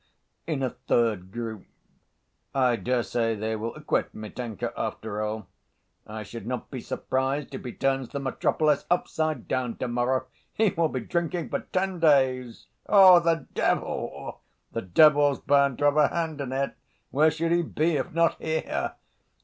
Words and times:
In 0.47 0.63
a 0.63 0.71
third 0.71 1.31
group: 1.31 1.67
"I 2.55 2.75
dare 2.75 3.03
say 3.03 3.35
they 3.35 3.55
will 3.55 3.75
acquit 3.75 4.15
Mitenka, 4.15 4.73
after 4.75 5.21
all." 5.21 5.45
"I 6.07 6.23
should 6.23 6.47
not 6.47 6.71
be 6.71 6.81
surprised 6.81 7.53
if 7.53 7.63
he 7.63 7.71
turns 7.73 8.09
the 8.09 8.19
'Metropolis' 8.19 8.87
upside 8.89 9.47
down 9.47 9.75
to‐ 9.75 9.87
morrow. 9.87 10.25
He 10.53 10.69
will 10.71 10.89
be 10.89 11.01
drinking 11.01 11.49
for 11.49 11.59
ten 11.71 11.99
days!" 11.99 12.65
"Oh, 12.87 13.19
the 13.19 13.45
devil!" 13.53 14.39
"The 14.71 14.81
devil's 14.81 15.39
bound 15.39 15.77
to 15.77 15.85
have 15.85 15.97
a 15.97 16.07
hand 16.07 16.41
in 16.41 16.51
it. 16.51 16.73
Where 17.11 17.29
should 17.29 17.51
he 17.51 17.61
be 17.61 17.97
if 17.97 18.11
not 18.11 18.41
here?" 18.41 18.95